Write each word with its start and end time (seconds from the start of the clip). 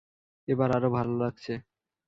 এবার 0.47 0.69
আরো 0.71 0.89
ভালো 0.93 1.13
লাগছে। 1.17 1.53